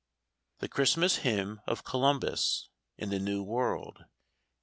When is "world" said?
3.43-4.05